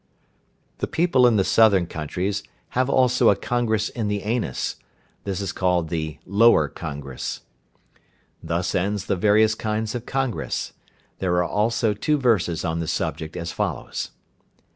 [0.79, 4.77] The people in the Southern countries have also a congress in the anus,
[5.25, 7.41] that is called the "lower congress."
[8.41, 10.73] Thus ends the various kinds of congress.
[11.19, 14.09] There are also two verses on the subject as follows.